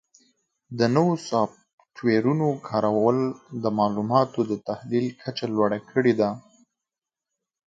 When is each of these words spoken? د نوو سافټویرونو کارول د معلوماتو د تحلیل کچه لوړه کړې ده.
د 0.79 0.81
نوو 0.95 1.13
سافټویرونو 1.29 2.47
کارول 2.67 3.17
د 3.63 3.65
معلوماتو 3.77 4.39
د 4.51 4.53
تحلیل 4.67 5.07
کچه 5.21 5.45
لوړه 5.53 5.79
کړې 5.91 6.13
ده. 6.19 6.29